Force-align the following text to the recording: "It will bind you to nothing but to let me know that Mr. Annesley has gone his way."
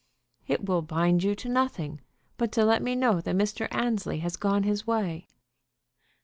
"It 0.47 0.65
will 0.65 0.81
bind 0.81 1.21
you 1.21 1.35
to 1.35 1.47
nothing 1.47 2.01
but 2.35 2.51
to 2.53 2.65
let 2.65 2.81
me 2.81 2.95
know 2.95 3.21
that 3.21 3.35
Mr. 3.35 3.67
Annesley 3.69 4.17
has 4.21 4.35
gone 4.35 4.63
his 4.63 4.87
way." 4.87 5.27